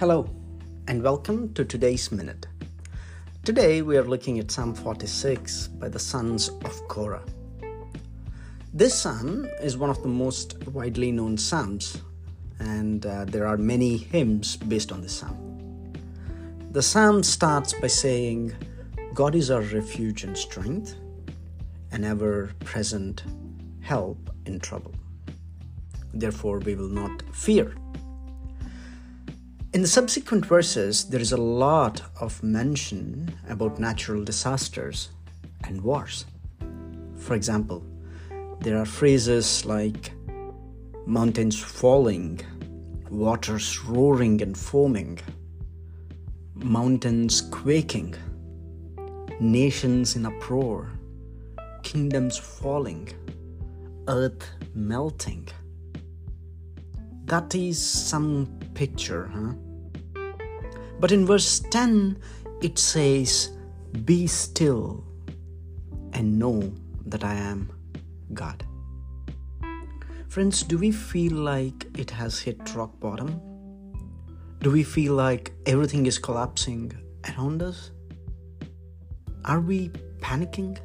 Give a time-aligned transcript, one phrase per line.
[0.00, 0.28] Hello,
[0.88, 2.48] and welcome to today's Minute.
[3.44, 7.22] Today we are looking at Psalm 46 by the sons of Korah.
[8.72, 12.02] This psalm is one of the most widely known psalms,
[12.58, 15.92] and uh, there are many hymns based on this psalm.
[16.72, 18.52] The psalm starts by saying,
[19.14, 20.96] God is our refuge and strength,
[21.92, 23.22] an ever present
[23.80, 24.92] help in trouble.
[26.12, 27.76] Therefore, we will not fear.
[29.74, 35.08] In the subsequent verses, there is a lot of mention about natural disasters
[35.64, 36.26] and wars.
[37.16, 37.82] For example,
[38.60, 40.12] there are phrases like
[41.06, 42.40] mountains falling,
[43.10, 45.18] waters roaring and foaming,
[46.54, 48.14] mountains quaking,
[49.40, 50.92] nations in uproar,
[51.82, 53.08] kingdoms falling,
[54.06, 55.48] earth melting.
[57.24, 59.54] That is some picture, huh?
[61.00, 62.18] But in verse 10,
[62.62, 63.50] it says,
[64.04, 65.04] Be still
[66.12, 66.72] and know
[67.06, 67.70] that I am
[68.32, 68.64] God.
[70.28, 73.40] Friends, do we feel like it has hit rock bottom?
[74.60, 76.92] Do we feel like everything is collapsing
[77.28, 77.90] around us?
[79.44, 80.78] Are we panicking?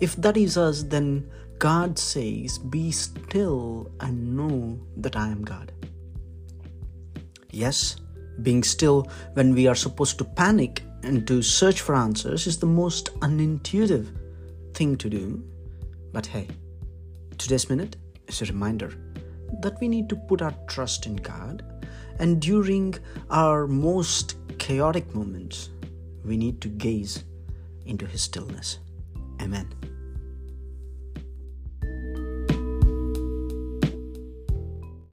[0.00, 5.72] If that is us, then God says, Be still and know that I am God.
[7.50, 7.96] Yes,
[8.40, 12.66] being still when we are supposed to panic and to search for answers is the
[12.66, 14.08] most unintuitive
[14.74, 15.42] thing to do.
[16.12, 16.48] But hey,
[17.38, 18.94] today's minute is a reminder
[19.60, 21.62] that we need to put our trust in God,
[22.18, 22.94] and during
[23.30, 25.70] our most chaotic moments,
[26.24, 27.24] we need to gaze
[27.84, 28.78] into His stillness.
[29.40, 29.68] Amen.